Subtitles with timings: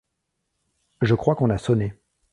[1.03, 1.93] Je crois qu'on a sonné.